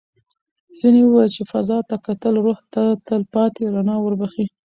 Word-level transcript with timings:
ځینې 0.79 1.01
وویل 1.03 1.29
چې 1.35 1.43
فضا 1.51 1.77
ته 1.89 1.95
کتل 2.05 2.33
روح 2.45 2.59
ته 2.73 2.83
تل 3.05 3.21
پاتې 3.33 3.61
رڼا 3.73 3.95
وربښي. 3.99 4.45